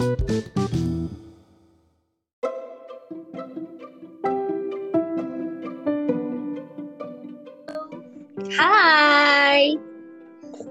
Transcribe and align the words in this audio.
Hai, 0.00 0.08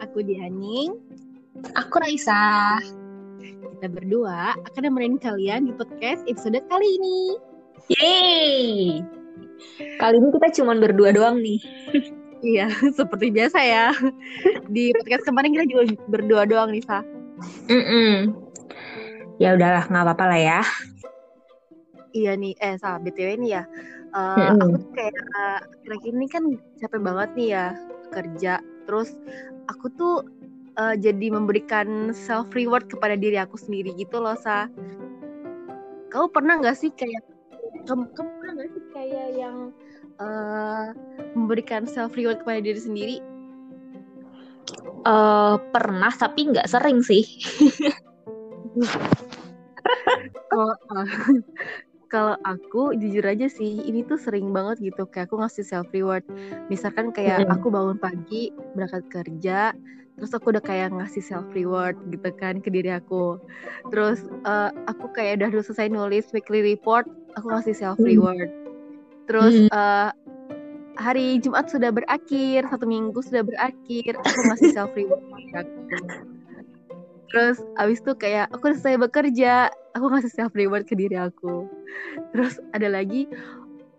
Aku 0.01 0.25
Dianing. 0.25 0.97
aku 1.77 2.01
Raisa. 2.01 2.81
Kita 3.37 3.85
berdua 3.93 4.57
akan 4.65 4.81
nemenin 4.81 5.21
kalian 5.21 5.69
di 5.69 5.77
podcast 5.77 6.25
episode 6.25 6.57
kali 6.65 6.89
ini. 6.97 7.37
Yeay. 7.93 9.05
Kali 10.01 10.15
ini 10.17 10.29
kita 10.41 10.57
cuma 10.57 10.73
berdua 10.73 11.13
doang 11.13 11.37
nih. 11.37 11.61
Iya, 12.41 12.73
seperti 12.97 13.29
biasa 13.29 13.61
ya. 13.61 13.93
Di 14.73 14.89
podcast 14.97 15.29
kemarin 15.29 15.53
kita 15.53 15.69
juga 15.69 15.83
berdua 16.09 16.49
doang 16.49 16.73
nih, 16.73 16.81
Sa. 16.81 17.05
Mm-mm. 17.69 18.48
Ya 19.39 19.55
udahlah, 19.55 19.87
nggak 19.87 20.03
apa-apa 20.03 20.25
lah 20.35 20.39
ya. 20.39 20.59
Iya 22.11 22.35
nih, 22.35 22.53
eh 22.59 22.75
Sa, 22.75 22.99
BTW 22.99 23.39
nih 23.39 23.51
ya. 23.55 23.63
eh, 24.09 24.49
Mm-mm. 24.51 24.57
aku 24.65 24.75
tuh 24.81 24.91
kayak 24.97 25.15
kira-kira 25.85 26.13
ini 26.17 26.25
kan 26.27 26.43
capek 26.81 27.01
banget 27.05 27.29
nih 27.37 27.47
ya 27.55 27.65
kerja. 28.09 28.53
Terus 28.89 29.13
aku 29.69 29.85
tuh 29.95 30.13
eh, 30.75 30.95
jadi 30.97 31.29
memberikan 31.31 32.09
self 32.11 32.49
reward 32.51 32.89
kepada 32.89 33.13
diri 33.15 33.37
aku 33.39 33.55
sendiri 33.55 33.93
gitu 33.95 34.19
loh, 34.19 34.35
Sa. 34.35 34.65
Kamu 36.09 36.27
pernah 36.33 36.57
nggak 36.57 36.75
sih 36.75 36.89
kayak 36.91 37.21
kamu, 37.85 38.09
kamu 38.17 38.29
pernah 38.41 38.53
nggak 38.57 38.69
sih 38.73 38.83
kayak 38.91 39.27
yang 39.37 39.57
eh, 40.19 40.85
memberikan 41.37 41.85
self 41.85 42.17
reward 42.17 42.41
kepada 42.41 42.59
diri 42.59 42.81
sendiri? 42.81 43.17
Eh, 45.05 45.55
pernah 45.71 46.11
tapi 46.11 46.49
nggak 46.49 46.67
sering 46.67 47.05
sih. 47.05 47.23
Kalau 50.49 50.73
kalau 52.09 52.35
aku 52.41 52.97
jujur 52.97 53.21
aja 53.21 53.45
sih 53.45 53.85
ini 53.85 54.01
tuh 54.01 54.17
sering 54.17 54.49
banget 54.49 54.81
gitu 54.81 55.05
kayak 55.05 55.29
aku 55.29 55.37
ngasih 55.45 55.61
self 55.61 55.85
reward. 55.93 56.25
Misalkan 56.67 57.13
kayak 57.13 57.45
aku 57.53 57.69
bangun 57.69 58.01
pagi 58.01 58.49
berangkat 58.73 59.05
kerja 59.13 59.77
terus 60.19 60.35
aku 60.35 60.51
udah 60.51 60.59
kayak 60.59 60.91
ngasih 60.91 61.23
self 61.23 61.47
reward 61.55 61.95
gitu 62.11 62.33
kan 62.35 62.59
ke 62.59 62.67
diri 62.67 62.91
aku. 62.91 63.39
Terus 63.93 64.25
eh, 64.27 64.69
aku 64.89 65.07
kayak 65.15 65.39
udah 65.39 65.63
selesai 65.63 65.87
nulis 65.87 66.27
weekly 66.35 66.59
report, 66.59 67.07
aku 67.39 67.47
ngasih 67.55 67.77
self 67.77 68.01
reward. 68.03 68.51
Terus 69.29 69.55
Mm. 69.55 69.71
eh, 69.71 70.09
hari 70.99 71.39
Jumat 71.39 71.71
sudah 71.71 71.95
berakhir, 71.95 72.67
satu 72.67 72.83
minggu 72.83 73.21
sudah 73.23 73.47
berakhir, 73.47 74.19
aku 74.19 74.39
ngasih 74.43 74.69
self 74.75 74.91
reward 74.97 75.23
ke 75.23 75.31
diri 75.39 75.53
aku. 75.63 75.79
Terus 77.29 77.57
abis 77.77 78.01
itu 78.01 78.13
kayak 78.17 78.49
aku 78.49 78.73
selesai 78.73 78.97
bekerja, 79.09 79.69
aku 79.93 80.05
ngasih 80.09 80.33
self 80.33 80.53
reward 80.57 80.85
ke 80.89 80.97
diri 80.97 81.17
aku. 81.17 81.69
Terus 82.33 82.57
ada 82.73 82.89
lagi 82.89 83.29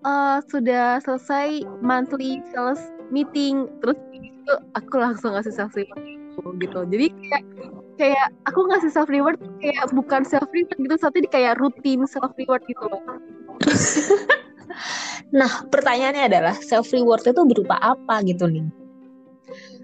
eh 0.00 0.38
sudah 0.48 0.96
selesai 1.04 1.62
monthly 1.84 2.40
sales 2.50 2.80
meeting, 3.12 3.68
terus 3.84 3.98
itu 4.16 4.54
aku 4.74 4.96
langsung 4.98 5.36
ngasih 5.36 5.54
self 5.54 5.72
reward 5.76 6.56
gitu. 6.58 6.80
Jadi 6.88 7.06
kayak 7.30 7.44
kayak 8.00 8.26
aku 8.48 8.60
ngasih 8.66 8.90
self 8.90 9.12
reward 9.12 9.36
kayak 9.60 9.86
bukan 9.92 10.24
self 10.24 10.48
reward 10.50 10.78
gitu, 10.80 10.96
tapi 10.98 11.18
kayak 11.28 11.60
rutin 11.60 12.02
self 12.08 12.32
reward 12.34 12.64
gitu. 12.66 12.88
Nah, 15.30 15.62
pertanyaannya 15.70 16.26
adalah 16.26 16.54
self 16.58 16.90
reward 16.90 17.22
itu 17.22 17.42
berupa 17.46 17.78
apa 17.78 18.18
gitu 18.26 18.50
nih? 18.50 18.66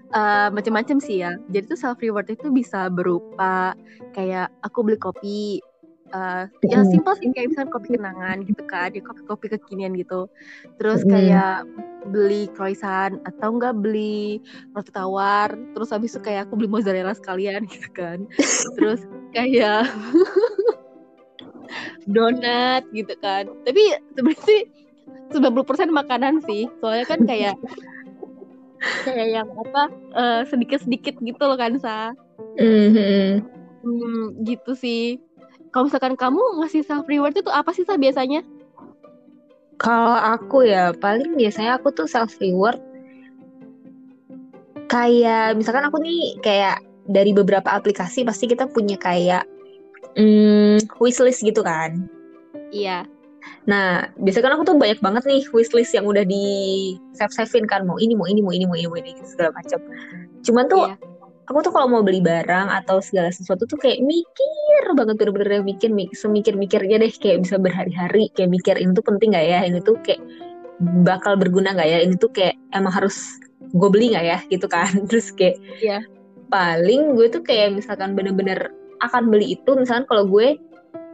Eh, 0.07 0.47
macam-macam 0.55 0.97
sih 1.03 1.19
ya. 1.19 1.35
Jadi 1.51 1.67
tuh 1.67 1.79
self 1.79 1.99
reward 1.99 2.31
itu 2.31 2.47
bisa 2.47 2.87
berupa 2.87 3.75
kayak 4.15 4.47
aku 4.63 4.87
beli 4.87 4.99
kopi. 4.99 5.59
eh 6.07 6.47
yang 6.71 6.87
Mm. 6.87 6.91
simpel 6.95 7.19
sih 7.19 7.27
kayak 7.35 7.51
misalnya 7.51 7.67
kopi 7.67 7.99
kenangan 7.99 8.37
gitu 8.47 8.63
kan, 8.63 8.95
ya 8.95 9.03
kopi-kopi 9.03 9.51
kekinian 9.51 9.91
gitu. 9.99 10.31
Terus 10.79 11.03
Mm. 11.03 11.11
kayak 11.11 11.67
beli 12.07 12.47
croissant 12.55 13.19
atau 13.27 13.59
enggak 13.59 13.75
beli 13.75 14.39
roti 14.71 14.95
tawar. 14.95 15.51
Terus 15.75 15.91
habis 15.91 16.15
itu 16.15 16.23
kayak 16.23 16.47
aku 16.47 16.63
beli 16.63 16.71
mozzarella 16.71 17.11
sekalian 17.11 17.67
gitu 17.75 17.91
kan. 17.91 18.23
Terus 18.79 19.03
kayak 19.35 19.83
donat 22.15 22.87
gitu 22.95 23.11
kan. 23.19 23.51
Tapi 23.67 23.99
sebenarnya 24.15 24.43
sih 24.47 24.61
90% 25.35 25.91
makanan 25.91 26.39
sih. 26.47 26.71
Soalnya 26.79 27.03
kan 27.03 27.19
kayak 27.27 27.59
kayak 29.05 29.27
yang 29.41 29.49
apa 29.53 29.83
eh, 30.15 30.41
sedikit-sedikit 30.47 31.17
gitu 31.21 31.43
loh 31.43 31.57
kan 31.57 31.77
sa 31.79 32.13
Mhm. 32.57 33.41
hmm, 33.85 34.23
gitu 34.45 34.73
sih 34.73 35.21
kalau 35.69 35.89
misalkan 35.89 36.17
kamu 36.17 36.41
ngasih 36.61 36.81
self 36.85 37.05
reward 37.05 37.37
itu 37.37 37.49
apa 37.53 37.69
sih 37.73 37.85
sa 37.85 37.97
biasanya 37.97 38.41
Kalau 39.77 40.17
aku 40.17 40.65
ya 40.65 40.89
paling 40.97 41.37
biasanya 41.37 41.77
aku 41.77 41.93
tuh 41.93 42.09
self 42.09 42.33
reward 42.41 42.81
kayak 44.89 45.53
misalkan 45.53 45.85
aku 45.85 46.01
nih 46.01 46.33
kayak 46.41 46.81
dari 47.05 47.29
beberapa 47.29 47.69
aplikasi 47.69 48.25
pasti 48.25 48.49
kita 48.49 48.65
punya 48.67 48.97
kayak 48.97 49.45
mm, 50.17 50.81
wishlist 50.97 51.45
gitu 51.45 51.61
kan. 51.61 52.09
iya 52.73 53.05
Nah, 53.67 54.07
biasanya 54.15 54.45
kan 54.47 54.53
aku 54.55 54.63
tuh 54.63 54.75
banyak 54.79 54.99
banget 55.03 55.23
nih 55.27 55.43
wishlist 55.51 55.91
yang 55.91 56.07
udah 56.07 56.23
di 56.23 56.45
save 57.11 57.35
savein 57.35 57.67
kan. 57.67 57.83
Mau 57.83 57.99
ini 57.99 58.15
mau 58.15 58.23
ini 58.23 58.39
mau 58.39 58.55
ini 58.55 58.63
mau 58.63 58.79
ini 58.79 58.87
mau 58.87 58.95
ini 58.95 59.11
gitu, 59.11 59.27
segala 59.35 59.51
macam. 59.55 59.79
Cuman 60.43 60.65
tuh 60.71 60.87
iya. 60.87 60.95
aku 61.51 61.59
tuh 61.67 61.71
kalau 61.75 61.87
mau 61.91 62.01
beli 62.05 62.23
barang 62.23 62.67
atau 62.71 63.03
segala 63.03 63.27
sesuatu 63.27 63.67
tuh 63.67 63.75
kayak 63.75 63.99
mikir 63.99 64.83
banget 64.95 65.19
bener-bener 65.19 65.59
yang 65.59 65.65
mikir 65.67 65.89
mik 65.91 66.15
semikir-mikirnya 66.15 67.03
deh. 67.03 67.11
Kayak 67.11 67.43
bisa 67.43 67.55
berhari-hari 67.59 68.31
kayak 68.39 68.49
mikir 68.55 68.75
ini 68.79 68.95
tuh 68.95 69.03
penting 69.03 69.35
gak 69.35 69.45
ya? 69.45 69.59
Ini 69.67 69.83
tuh 69.83 69.99
kayak 69.99 70.21
bakal 71.03 71.35
berguna 71.35 71.75
gak 71.75 71.89
ya? 71.91 71.99
Ini 72.07 72.15
tuh 72.15 72.31
kayak 72.31 72.55
emang 72.71 72.95
harus 72.95 73.37
gue 73.75 73.89
beli 73.91 74.15
gak 74.15 74.25
ya? 74.25 74.37
Gitu 74.47 74.67
kan. 74.71 74.89
Terus 75.11 75.35
kayak 75.35 75.59
Iya. 75.83 75.99
paling 76.47 77.19
gue 77.19 77.27
tuh 77.27 77.43
kayak 77.43 77.75
misalkan 77.75 78.15
bener-bener 78.15 78.71
akan 79.03 79.29
beli 79.29 79.59
itu 79.59 79.77
misalkan 79.77 80.09
kalau 80.09 80.25
gue 80.25 80.57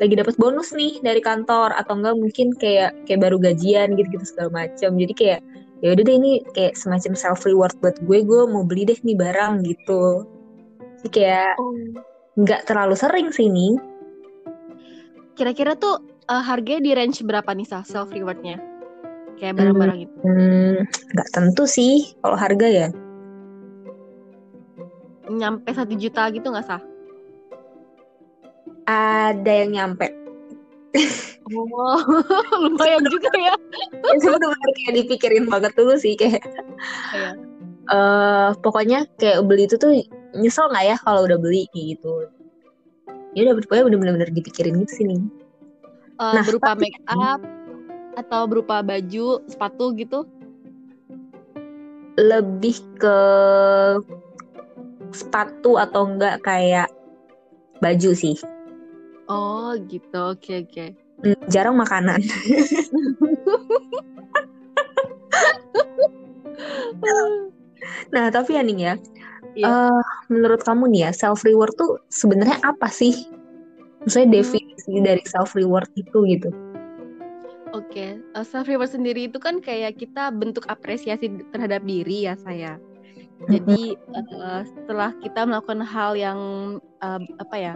lagi 0.01 0.13
dapat 0.17 0.35
bonus 0.41 0.73
nih 0.73 0.97
dari 1.05 1.21
kantor 1.21 1.73
atau 1.77 1.93
enggak 1.97 2.17
mungkin 2.17 2.47
kayak 2.57 2.97
kayak 3.05 3.21
baru 3.21 3.37
gajian 3.37 3.93
gitu-gitu 3.93 4.25
segala 4.25 4.65
macam 4.65 4.97
jadi 4.97 5.13
kayak 5.13 5.39
ya 5.85 5.93
udah 5.93 6.03
deh 6.03 6.15
ini 6.15 6.31
kayak 6.57 6.73
semacam 6.73 7.13
self 7.13 7.45
reward 7.45 7.75
buat 7.83 7.99
gue 8.01 8.19
gue 8.25 8.41
mau 8.49 8.65
beli 8.65 8.87
deh 8.87 8.97
nih 9.03 9.19
barang 9.19 9.67
gitu. 9.67 10.25
Jadi 11.03 11.09
kayak 11.11 11.53
oh. 11.59 11.75
nggak 12.39 12.65
terlalu 12.65 12.95
sering 12.95 13.29
sih 13.35 13.51
nih 13.51 13.75
kira-kira 15.33 15.73
tuh 15.77 16.01
eh, 16.29 16.43
harganya 16.45 16.81
di 16.81 16.91
range 16.93 17.25
berapa 17.25 17.49
nih 17.53 17.67
sa 17.67 17.81
self 17.85 18.13
rewardnya 18.13 18.61
kayak 19.41 19.57
barang-barang 19.57 19.99
itu. 20.07 20.15
Hmm, 20.23 20.77
nggak 20.85 21.29
tentu 21.33 21.63
sih 21.65 22.13
kalau 22.21 22.37
harga 22.37 22.67
ya. 22.69 22.87
Nyampe 25.27 25.73
satu 25.73 25.93
juta 25.97 26.29
gitu 26.29 26.53
nggak 26.53 26.67
sa 26.69 26.77
ada 28.85 29.51
yang 29.51 29.71
nyampe. 29.71 30.07
Oh 31.49 31.97
lumayan 32.61 33.03
juga 33.03 33.31
ya. 33.33 33.53
Itu 34.15 34.27
bener-bener 34.29 34.71
kayak 34.77 34.93
dipikirin 35.03 35.45
banget 35.47 35.73
dulu 35.73 35.97
sih 35.97 36.13
kayak 36.13 36.41
Iya. 37.11 37.31
eh 37.83 38.49
pokoknya 38.63 39.03
kayak 39.19 39.43
beli 39.43 39.67
itu 39.67 39.75
tuh 39.75 39.91
nyesel 40.33 40.71
nggak 40.71 40.85
ya 40.85 40.95
kalau 41.01 41.25
udah 41.25 41.35
beli 41.35 41.67
kayak 41.71 41.97
gitu. 41.97 42.13
Ya 43.33 43.49
udah 43.49 43.59
pokoknya 43.59 43.83
bener-bener 43.89 44.29
dipikirin 44.29 44.77
gitu 44.81 44.93
sih 44.93 45.05
nih 45.05 45.19
Eh, 46.13 46.31
Nah, 46.31 46.45
berupa 46.45 46.77
tapi- 46.77 46.93
make 46.93 47.01
up 47.09 47.41
atau 48.15 48.45
berupa 48.45 48.79
baju 48.79 49.41
sepatu 49.49 49.91
gitu? 49.97 50.29
Lebih 52.13 52.77
ke 52.95 53.17
sepatu 55.09 55.75
atau 55.75 56.05
enggak 56.05 56.41
kayak 56.41 56.87
baju 57.81 58.13
sih 58.13 58.37
oh 59.29 59.71
gitu. 59.87 60.19
Oke 60.33 60.67
oke. 60.67 60.85
Hmm, 61.23 61.39
jarang 61.47 61.75
makanan. 61.79 62.19
Nah 68.13 68.29
tapi 68.31 68.55
ya 68.55 68.61
nih 68.63 68.77
ya 68.79 68.93
eh, 69.59 70.01
menurut 70.31 70.61
kamu 70.63 70.89
nih 70.93 71.09
ya 71.09 71.11
self 71.11 71.43
reward 71.43 71.73
tuh 71.75 71.99
sebenarnya 72.09 72.57
apa 72.63 72.87
sih? 72.89 73.13
Maksudnya 74.03 74.27
Hmm. 74.29 74.35
definisi 74.39 74.91
dari 74.99 75.23
self 75.27 75.53
reward 75.55 75.89
itu 75.95 76.17
gitu. 76.29 76.49
Oke, 77.73 78.21
eh, 78.21 78.45
self 78.45 78.69
reward 78.69 78.93
sendiri 78.93 79.27
itu 79.27 79.41
kan 79.41 79.57
kayak 79.59 79.97
kita 79.97 80.29
bentuk 80.29 80.69
apresiasi 80.69 81.29
terhadap 81.49 81.81
diri 81.83 82.29
ya 82.29 82.37
saya. 82.37 82.77
Jadi 83.49 83.97
eh, 83.97 84.63
setelah 84.63 85.11
kita 85.19 85.43
melakukan 85.43 85.81
hal 85.83 86.15
yang 86.15 86.39
eh, 87.01 87.21
apa 87.41 87.55
ya 87.57 87.73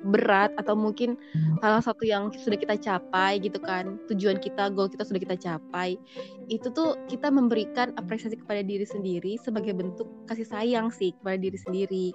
berat 0.00 0.52
atau 0.56 0.72
mungkin 0.72 1.16
salah 1.60 1.84
satu 1.84 2.08
yang 2.08 2.32
sudah 2.32 2.56
kita 2.56 2.76
capai 2.80 3.36
gitu 3.40 3.60
kan 3.60 4.00
tujuan 4.08 4.40
kita 4.40 4.72
goal 4.72 4.88
kita 4.88 5.04
sudah 5.04 5.20
kita 5.20 5.36
capai 5.36 6.00
itu 6.48 6.72
tuh 6.72 6.96
kita 7.06 7.28
memberikan 7.28 7.92
apresiasi 8.00 8.40
kepada 8.40 8.64
diri 8.64 8.88
sendiri 8.88 9.36
sebagai 9.36 9.76
bentuk 9.76 10.08
kasih 10.24 10.48
sayang 10.48 10.88
sih 10.88 11.12
kepada 11.20 11.36
diri 11.36 11.58
sendiri 11.60 12.06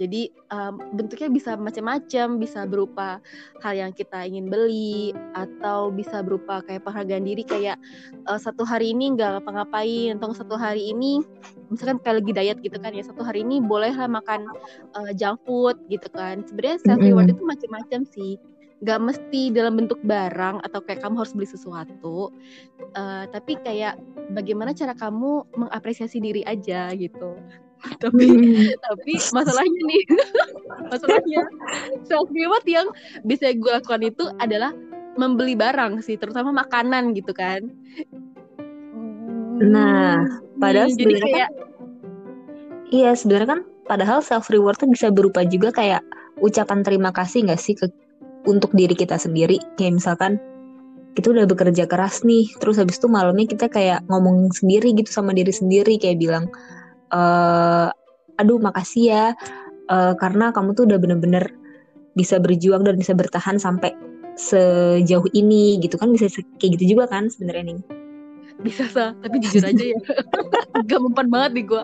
Jadi 0.00 0.32
um, 0.52 0.80
bentuknya 0.96 1.28
bisa 1.28 1.56
macam-macam, 1.58 2.40
bisa 2.40 2.64
berupa 2.64 3.20
hal 3.60 3.74
yang 3.76 3.92
kita 3.92 4.24
ingin 4.24 4.48
beli 4.48 5.12
atau 5.36 5.92
bisa 5.92 6.24
berupa 6.24 6.64
kayak 6.64 6.84
penghargaan 6.86 7.24
diri 7.24 7.44
kayak 7.44 7.76
uh, 8.28 8.40
satu 8.40 8.64
hari 8.64 8.94
ini 8.94 9.12
nggak 9.16 9.40
ngapa-ngapain 9.40 10.16
atau 10.16 10.32
satu 10.32 10.54
hari 10.56 10.92
ini 10.92 11.20
misalkan 11.68 12.00
kayak 12.00 12.24
lagi 12.24 12.32
diet 12.32 12.58
gitu 12.64 12.76
kan 12.80 12.92
ya 12.92 13.04
satu 13.04 13.24
hari 13.24 13.44
ini 13.44 13.60
bolehlah 13.60 14.08
makan 14.08 14.48
uh, 14.96 15.12
junk 15.16 15.40
food 15.44 15.76
gitu 15.92 16.08
kan. 16.12 16.44
Sebenarnya 16.48 16.78
self 16.80 17.00
reward 17.00 17.28
mm 17.28 17.36
-hmm. 17.36 17.40
itu 17.40 17.42
macam-macam 17.44 18.00
sih 18.08 18.32
gak 18.82 18.98
mesti 18.98 19.54
dalam 19.54 19.78
bentuk 19.78 20.02
barang 20.02 20.58
atau 20.66 20.82
kayak 20.82 21.06
kamu 21.06 21.22
harus 21.22 21.34
beli 21.38 21.46
sesuatu 21.46 22.34
uh, 22.98 23.24
tapi 23.30 23.54
kayak 23.62 23.94
bagaimana 24.34 24.74
cara 24.74 24.90
kamu 24.98 25.46
mengapresiasi 25.54 26.18
diri 26.18 26.42
aja 26.42 26.90
gitu 26.98 27.38
tapi 28.02 28.24
hmm. 28.26 28.78
tapi 28.78 29.12
masalahnya 29.34 29.80
nih 29.88 30.02
masalahnya 30.92 31.42
self 32.06 32.28
reward 32.30 32.64
yang 32.66 32.86
bisa 33.26 33.50
gue 33.54 33.70
lakukan 33.70 34.02
itu 34.06 34.24
adalah 34.38 34.70
membeli 35.16 35.52
barang 35.52 36.00
sih 36.00 36.16
terutama 36.16 36.64
makanan 36.64 37.12
gitu 37.12 37.36
kan. 37.36 37.68
Nah 39.60 40.24
padahal 40.56 40.88
hmm, 40.88 40.96
sebenarnya 40.96 41.28
kayak 41.28 41.50
kan, 41.52 41.68
iya 42.88 43.10
sebenarnya 43.12 43.48
kan 43.58 43.60
padahal 43.84 44.18
self 44.24 44.48
reward 44.48 44.80
tuh 44.80 44.88
bisa 44.88 45.12
berupa 45.12 45.44
juga 45.44 45.68
kayak 45.74 46.00
ucapan 46.40 46.80
terima 46.80 47.12
kasih 47.12 47.44
gak 47.46 47.60
sih 47.60 47.76
ke 47.76 47.92
untuk 48.48 48.72
diri 48.72 48.96
kita 48.96 49.20
sendiri? 49.20 49.60
Kayak 49.76 50.02
misalkan 50.02 50.40
kita 51.12 51.28
udah 51.28 51.44
bekerja 51.44 51.84
keras 51.84 52.24
nih 52.24 52.48
terus 52.56 52.80
habis 52.80 52.96
itu 52.96 53.04
malamnya 53.04 53.44
kita 53.44 53.68
kayak 53.68 54.00
ngomong 54.08 54.48
sendiri 54.48 54.96
gitu 54.96 55.12
sama 55.12 55.36
diri 55.36 55.52
sendiri 55.52 56.00
kayak 56.00 56.16
bilang 56.16 56.48
e, 57.12 57.22
aduh 58.40 58.58
makasih 58.58 59.04
ya 59.12 59.24
uh, 59.92 60.14
karena 60.16 60.50
kamu 60.50 60.72
tuh 60.74 60.84
udah 60.88 60.98
bener-bener 60.98 61.44
bisa 62.12 62.36
berjuang 62.40 62.84
dan 62.84 62.96
bisa 62.96 63.16
bertahan 63.16 63.56
sampai 63.56 63.92
sejauh 64.36 65.28
ini 65.36 65.80
gitu 65.80 66.00
kan 66.00 66.12
bisa 66.12 66.28
kayak 66.60 66.80
gitu 66.80 66.96
juga 66.96 67.08
kan 67.08 67.28
sebenarnya 67.28 67.76
nih 67.76 67.78
bisa 68.64 68.84
sah 68.88 69.12
tapi 69.20 69.40
jujur 69.42 69.64
aja 69.64 69.84
ya 69.96 69.98
gak 70.88 71.00
mempan 71.00 71.28
banget 71.28 71.50
nih 71.60 71.64
gue 71.68 71.82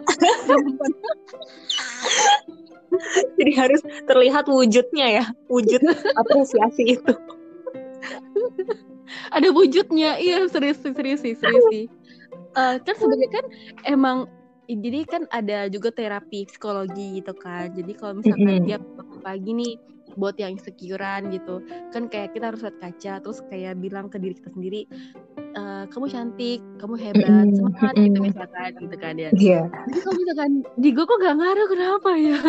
Jadi 3.39 3.53
harus 3.53 3.85
terlihat 4.09 4.49
wujudnya 4.49 5.07
ya, 5.21 5.25
wujud 5.53 5.77
apresiasi 6.17 6.99
itu. 6.99 7.15
Ada 9.29 9.53
wujudnya, 9.53 10.17
iya 10.17 10.49
serius 10.49 10.81
serius 10.81 11.21
sih, 11.21 11.37
serius 11.37 11.65
sih. 11.69 11.85
Uh, 12.57 12.81
kan 12.81 12.97
sebenarnya 12.97 13.31
kan 13.39 13.45
emang 13.85 14.27
jadi 14.69 14.99
kan 15.09 15.23
ada 15.33 15.73
juga 15.73 15.89
terapi 15.89 16.45
psikologi 16.45 17.25
gitu 17.25 17.33
kan. 17.33 17.73
Jadi 17.73 17.93
kalau 17.97 18.21
misalkan 18.21 18.45
mm 18.45 18.57
-hmm. 18.61 18.69
tiap 18.69 18.83
pagi 19.25 19.51
nih 19.57 19.75
buat 20.19 20.35
yang 20.35 20.59
insecurean 20.59 21.31
gitu 21.31 21.63
kan 21.95 22.11
kayak 22.11 22.35
kita 22.35 22.51
harus 22.51 22.65
lihat 22.67 22.77
kaca 22.83 23.13
terus 23.23 23.39
kayak 23.47 23.79
bilang 23.79 24.11
ke 24.11 24.19
diri 24.19 24.35
kita 24.35 24.51
sendiri 24.51 24.83
e, 25.39 25.63
kamu 25.95 26.07
cantik 26.11 26.61
kamu 26.83 26.95
hebat 26.99 27.47
semangat 27.55 27.93
mm 27.95 27.99
-hmm. 27.99 28.07
gitu 28.11 28.19
misalkan 28.27 28.71
gitu 28.83 28.97
kan 28.99 29.15
ya 29.15 29.31
yeah. 29.39 29.65
jadi 29.87 29.99
kalau 30.03 30.17
misalkan 30.19 30.51
di 30.81 30.89
gue 30.91 31.05
kok 31.07 31.19
gak 31.23 31.37
ngaruh 31.39 31.67
kenapa 31.71 32.11
ya 32.19 32.41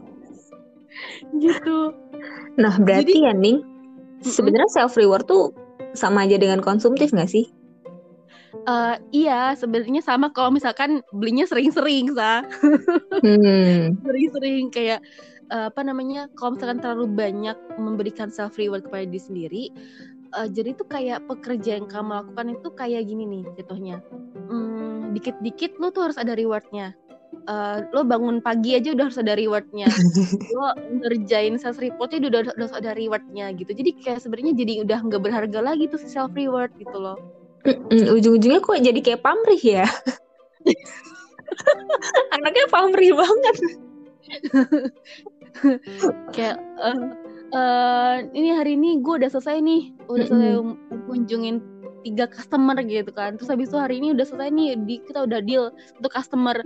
gitu 1.44 1.78
nah 2.56 2.74
berarti 2.80 3.14
jadi, 3.20 3.26
ya 3.28 3.32
nih 3.36 3.56
sebenarnya 4.24 4.70
self 4.72 4.96
reward 4.96 5.28
tuh 5.28 5.52
sama 5.92 6.24
aja 6.24 6.40
dengan 6.40 6.64
konsumtif 6.64 7.12
gak 7.12 7.28
sih 7.28 7.52
Uh, 8.66 8.98
iya, 9.14 9.54
sebenarnya 9.54 10.02
sama 10.02 10.34
kalau 10.34 10.50
misalkan 10.50 11.00
belinya 11.14 11.46
sering-sering, 11.46 12.10
sa. 12.18 12.42
Hmm. 13.22 13.94
Sering-sering 14.06 14.74
kayak 14.74 15.00
uh, 15.54 15.70
apa 15.70 15.80
namanya 15.86 16.26
kalau 16.34 16.58
misalkan 16.58 16.82
terlalu 16.82 17.06
banyak 17.10 17.58
memberikan 17.78 18.30
self 18.30 18.58
reward 18.58 18.86
kepada 18.86 19.06
diri 19.06 19.20
sendiri 19.22 19.64
uh, 20.34 20.48
jadi 20.50 20.74
itu 20.74 20.84
kayak 20.86 21.26
pekerja 21.26 21.78
yang 21.78 21.86
kamu 21.90 22.22
lakukan 22.22 22.46
itu 22.54 22.68
kayak 22.74 23.02
gini 23.06 23.24
nih 23.26 23.44
jatuhnya. 23.58 23.96
Hmm, 24.50 25.14
dikit-dikit 25.14 25.78
lo 25.78 25.90
tuh 25.90 26.10
harus 26.10 26.18
ada 26.18 26.34
rewardnya. 26.34 26.94
Uh, 27.46 27.86
lo 27.94 28.02
bangun 28.02 28.42
pagi 28.42 28.74
aja 28.74 28.90
udah 28.90 29.10
harus 29.10 29.18
ada 29.22 29.38
rewardnya. 29.38 29.86
Lo 30.58 30.74
ngerjain 30.98 31.56
self 31.62 31.78
reportnya 31.78 32.26
udah, 32.26 32.52
udah 32.52 32.54
harus 32.58 32.74
ada 32.74 32.90
rewardnya 32.92 33.54
gitu. 33.54 33.70
Jadi 33.70 33.90
kayak 34.02 34.20
sebenarnya 34.22 34.54
jadi 34.58 34.72
udah 34.82 34.98
nggak 35.06 35.22
berharga 35.22 35.58
lagi 35.62 35.86
tuh 35.86 35.98
si 36.02 36.10
self 36.10 36.34
reward 36.34 36.74
gitu 36.76 36.98
loh 36.98 37.16
ujung-ujungnya 37.90 38.60
kok 38.62 38.80
jadi 38.80 39.00
kayak 39.00 39.22
pamrih 39.24 39.60
ya? 39.60 39.86
Anaknya 42.34 42.64
pamrih 42.70 43.12
banget. 43.12 43.56
Kayak 46.34 46.62
uh, 46.78 47.10
uh, 47.52 48.16
ini 48.32 48.54
hari 48.54 48.78
ini 48.78 49.02
gue 49.02 49.14
udah 49.20 49.28
selesai 49.28 49.58
nih. 49.60 49.92
Udah 50.06 50.26
selesai 50.30 50.52
kunjungin 51.10 51.58
tiga 52.06 52.30
customer 52.30 52.78
gitu 52.80 53.10
kan. 53.12 53.36
Terus 53.36 53.50
habis 53.50 53.68
itu 53.68 53.76
hari 53.76 54.00
ini 54.00 54.16
udah 54.16 54.24
selesai 54.24 54.48
nih 54.54 54.78
di, 54.88 55.02
kita 55.04 55.26
udah 55.26 55.42
deal 55.44 55.74
untuk 55.98 56.12
customer. 56.14 56.56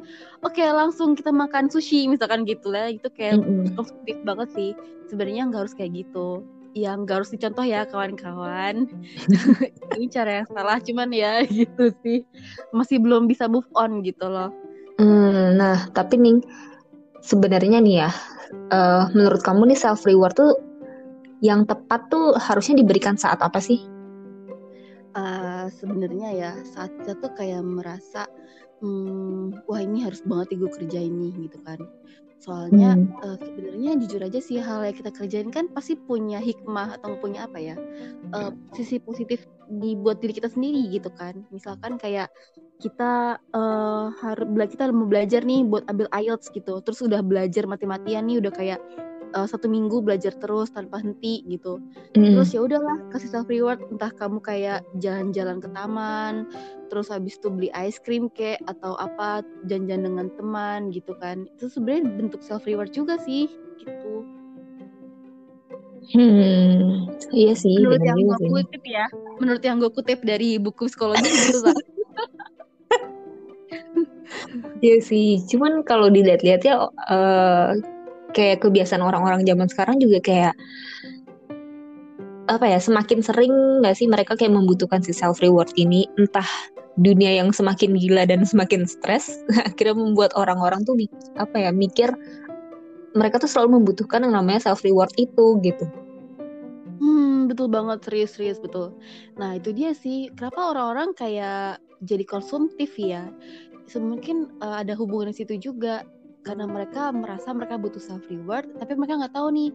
Oke 0.47 0.63
okay, 0.63 0.69
langsung 0.71 1.19
kita 1.19 1.35
makan 1.35 1.73
sushi 1.73 2.07
misalkan 2.07 2.47
gitu 2.47 2.71
lah. 2.71 2.93
Itu 2.93 3.11
kayak 3.11 3.41
mm 3.43 3.75
konstruktif 3.75 4.21
banget 4.23 4.49
sih. 4.55 4.71
Sebenarnya 5.11 5.51
nggak 5.51 5.61
harus 5.67 5.75
kayak 5.75 6.05
gitu 6.05 6.45
yang 6.75 7.07
nggak 7.07 7.23
harus 7.23 7.31
dicontoh 7.31 7.63
ya 7.63 7.87
kawan-kawan. 7.87 8.91
Ini 9.97 10.07
cara 10.11 10.43
yang 10.43 10.49
salah 10.51 10.79
cuman 10.83 11.09
ya 11.15 11.47
gitu 11.63 11.95
sih. 12.03 12.27
Masih 12.75 12.99
belum 12.99 13.31
bisa 13.31 13.47
move 13.47 13.67
on 13.79 14.03
gitu 14.03 14.27
loh. 14.27 14.51
Mm, 14.99 15.59
nah 15.59 15.87
tapi 15.91 16.19
nih 16.19 16.39
sebenarnya 17.23 17.83
nih 17.83 18.07
ya 18.07 18.11
uh, 18.71 19.11
menurut 19.11 19.43
kamu 19.43 19.75
nih 19.75 19.79
self 19.79 20.07
reward 20.07 20.35
tuh 20.39 20.55
yang 21.43 21.67
tepat 21.67 22.11
tuh 22.11 22.35
harusnya 22.39 22.83
diberikan 22.83 23.15
saat 23.15 23.39
apa 23.43 23.59
sih? 23.63 23.79
Uh, 25.15 25.71
sebenarnya 25.79 26.29
ya 26.35 26.53
saat 26.75 26.91
kita 26.99 27.15
tuh 27.23 27.31
kayak 27.39 27.63
merasa 27.63 28.27
hmm, 28.83 29.63
wah 29.71 29.79
ini 29.79 30.03
harus 30.03 30.27
banget 30.27 30.59
gue 30.59 30.71
kerja 30.71 30.99
ini 30.99 31.31
gitu 31.47 31.59
kan 31.63 31.79
soalnya 32.45 33.01
hmm. 33.01 33.25
uh, 33.25 33.37
sebenarnya 33.41 33.93
jujur 34.05 34.21
aja 34.21 34.41
sih 34.45 34.61
hal 34.61 34.85
yang 34.85 34.93
kita 34.93 35.09
kerjain 35.17 35.49
kan 35.49 35.65
pasti 35.73 35.97
punya 35.97 36.37
hikmah 36.45 37.01
atau 37.01 37.17
punya 37.17 37.49
apa 37.49 37.57
ya 37.57 37.77
uh, 38.37 38.53
sisi 38.77 39.01
positif 39.01 39.49
dibuat 39.73 40.21
diri 40.21 40.37
kita 40.37 40.53
sendiri 40.53 40.93
gitu 40.93 41.09
kan 41.17 41.41
misalkan 41.49 41.97
kayak 41.97 42.29
kita 42.85 43.41
uh, 43.57 44.13
harus 44.21 44.69
kita 44.69 44.93
mau 44.93 45.09
belajar 45.09 45.41
nih 45.41 45.65
buat 45.65 45.89
ambil 45.89 46.05
IELTS 46.13 46.53
gitu 46.53 46.85
terus 46.85 47.01
udah 47.01 47.25
belajar 47.25 47.65
mati-matian 47.65 48.29
nih 48.29 48.45
udah 48.45 48.53
kayak 48.53 48.81
uh, 49.33 49.49
satu 49.49 49.67
minggu 49.71 50.05
belajar 50.05 50.37
terus 50.37 50.69
tanpa 50.69 51.01
henti 51.01 51.41
gitu 51.49 51.81
mm. 52.15 52.37
terus 52.37 52.53
ya 52.53 52.61
udahlah 52.61 53.01
kasih 53.09 53.31
self 53.33 53.49
reward 53.49 53.81
entah 53.89 54.13
kamu 54.13 54.39
kayak 54.45 54.85
jalan-jalan 55.01 55.59
ke 55.63 55.69
taman 55.73 56.45
terus 56.93 57.09
habis 57.09 57.41
itu 57.41 57.49
beli 57.49 57.69
ice 57.73 57.97
cream 58.03 58.29
kek 58.29 58.61
atau 58.69 58.99
apa 59.01 59.41
janjian 59.65 60.05
dengan 60.05 60.29
teman 60.37 60.93
gitu 60.93 61.17
kan 61.19 61.49
itu 61.57 61.73
sebenarnya 61.73 62.05
bentuk 62.13 62.41
self 62.45 62.69
reward 62.69 62.93
juga 62.93 63.17
sih 63.23 63.49
gitu 63.81 64.27
Hmm, 66.13 67.09
iya 67.33 67.57
sih. 67.57 67.81
Menurut 67.81 68.05
yang 68.05 68.21
gue 68.21 68.37
kutip 68.37 68.85
ya, 68.85 69.09
menurut 69.41 69.63
yang 69.65 69.81
gue 69.81 69.89
kutip 69.89 70.21
dari 70.21 70.61
buku 70.61 70.85
psikologi 70.85 71.25
gitu 71.33 71.65
kan. 71.65 71.73
Iya 74.85 74.99
sih, 75.01 75.41
cuman 75.49 75.83
kalau 75.87 76.13
dilihat-lihat 76.13 76.61
ya 76.65 76.89
uh, 76.89 77.73
kayak 78.35 78.61
kebiasaan 78.61 79.01
orang-orang 79.01 79.47
zaman 79.47 79.71
sekarang 79.71 79.97
juga 80.03 80.19
kayak 80.21 80.55
apa 82.45 82.67
ya 82.69 82.77
semakin 82.77 83.25
sering 83.25 83.55
nggak 83.81 83.97
sih 83.97 84.05
mereka 84.05 84.37
kayak 84.37 84.53
membutuhkan 84.53 85.01
si 85.01 85.17
self 85.17 85.41
reward 85.41 85.73
ini 85.81 86.05
entah 86.21 86.45
dunia 87.01 87.41
yang 87.41 87.51
semakin 87.51 87.97
gila 87.97 88.29
dan 88.29 88.45
semakin 88.51 88.85
stres 88.85 89.41
akhirnya 89.69 89.97
membuat 89.97 90.37
orang-orang 90.37 90.85
tuh 90.85 90.99
apa 91.41 91.57
ya 91.57 91.71
mikir 91.73 92.13
mereka 93.15 93.39
tuh 93.39 93.49
selalu 93.49 93.81
membutuhkan 93.81 94.27
yang 94.27 94.35
namanya 94.35 94.67
self 94.67 94.83
reward 94.83 95.15
itu 95.15 95.63
gitu. 95.63 95.87
Hmm, 96.99 97.47
betul 97.47 97.71
banget 97.71 98.03
serius 98.03 98.35
serius 98.35 98.59
betul. 98.59 98.91
Nah 99.39 99.55
itu 99.55 99.71
dia 99.71 99.95
sih 99.95 100.35
kenapa 100.35 100.75
orang-orang 100.75 101.15
kayak 101.15 101.79
jadi 102.03 102.27
konsumtif 102.27 102.91
ya 102.99 103.31
mungkin 104.01 104.51
uh, 104.65 104.83
ada 104.83 104.97
hubungan 104.97 105.31
situ 105.31 105.61
juga 105.61 106.03
karena 106.45 106.69
mereka 106.69 107.09
merasa 107.11 107.51
mereka 107.57 107.81
butuh 107.81 107.99
self 107.99 108.23
reward 108.29 108.69
tapi 108.77 108.93
mereka 108.95 109.25
nggak 109.25 109.35
tahu 109.35 109.49
nih 109.51 109.71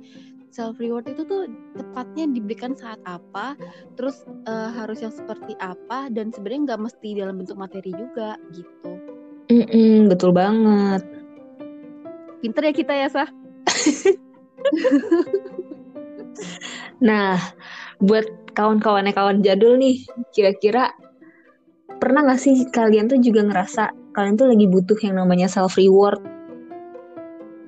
self 0.54 0.78
reward 0.78 1.10
itu 1.10 1.26
tuh 1.26 1.50
tepatnya 1.74 2.30
diberikan 2.30 2.78
saat 2.78 3.02
apa 3.10 3.58
terus 3.98 4.24
uh, 4.46 4.70
harus 4.70 5.02
yang 5.02 5.12
seperti 5.12 5.58
apa 5.58 6.14
dan 6.14 6.30
sebenarnya 6.30 6.74
nggak 6.74 6.82
mesti 6.86 7.10
dalam 7.18 7.36
bentuk 7.42 7.58
materi 7.58 7.92
juga 7.94 8.38
gitu. 8.54 8.92
Mm 9.50 9.66
-mm, 9.66 9.98
betul 10.14 10.30
banget. 10.30 11.02
Pinter 12.40 12.70
ya 12.70 12.74
kita 12.74 12.94
ya 12.94 13.08
sah? 13.10 13.30
Nah 17.00 17.40
buat 18.00 18.28
kawan-kawannya 18.56 19.12
kawan 19.12 19.44
jadul 19.44 19.76
nih 19.80 20.04
kira-kira 20.32 20.92
pernah 22.00 22.24
gak 22.24 22.40
sih 22.40 22.56
kalian 22.72 23.12
tuh 23.12 23.20
juga 23.20 23.44
ngerasa 23.44 23.92
kalian 24.16 24.40
tuh 24.40 24.48
lagi 24.52 24.66
butuh 24.72 24.96
yang 25.04 25.20
namanya 25.20 25.52
self 25.52 25.76
reward 25.76 26.20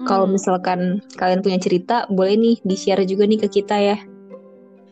Kalau 0.05 0.25
Hmm. 0.25 0.33
misalkan 0.33 0.79
kalian 1.17 1.41
punya 1.45 1.59
cerita, 1.61 2.09
boleh 2.09 2.35
nih 2.37 2.55
di-share 2.65 3.05
juga 3.05 3.23
nih 3.29 3.39
ke 3.45 3.47
kita 3.61 3.77
ya. 3.77 3.97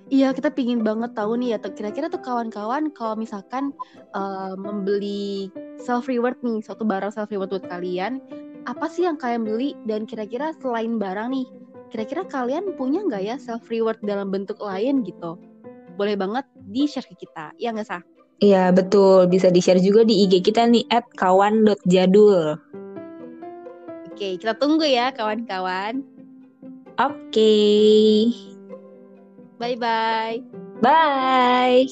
Iya, 0.09 0.33
kita 0.33 0.49
pingin 0.49 0.81
banget 0.81 1.13
tahu 1.13 1.37
nih 1.37 1.53
ya, 1.53 1.57
kira-kira 1.61 2.09
tuh 2.09 2.21
kawan-kawan 2.25 2.89
kalau 2.97 3.13
misalkan 3.13 3.69
eh, 4.17 4.53
membeli 4.57 5.53
self 5.77 6.09
reward 6.09 6.41
nih, 6.41 6.65
suatu 6.65 6.81
barang 6.81 7.13
self 7.13 7.29
reward 7.29 7.53
buat 7.53 7.65
kalian, 7.69 8.17
apa 8.65 8.89
sih 8.89 9.05
yang 9.05 9.21
kalian 9.21 9.45
beli 9.45 9.77
dan 9.85 10.09
kira-kira 10.09 10.49
selain 10.57 10.97
barang 10.97 11.29
nih, 11.29 11.45
kira-kira 11.93 12.25
kalian 12.25 12.73
punya 12.73 13.05
nggak 13.05 13.21
ya 13.21 13.35
self 13.37 13.69
reward 13.69 14.01
dalam 14.01 14.33
bentuk 14.33 14.57
lain 14.57 15.05
gitu? 15.05 15.37
Boleh 15.93 16.17
banget 16.17 16.45
di-share 16.69 17.05
ke 17.05 17.13
kita, 17.13 17.53
ya 17.61 17.69
nggak 17.69 17.85
sah? 17.85 18.01
Iya, 18.39 18.71
betul. 18.71 19.27
Bisa 19.27 19.51
di-share 19.51 19.83
juga 19.83 20.07
di 20.07 20.25
IG 20.25 20.39
kita 20.41 20.63
nih, 20.63 20.87
at 20.89 21.05
kawan.jadul. 21.19 22.55
Oke, 24.19 24.35
kita 24.35 24.51
tunggu 24.51 24.83
ya 24.83 25.15
kawan-kawan. 25.15 26.03
Oke. 26.99 27.55
Bye-bye. 29.63 30.43
Bye. 30.83 31.87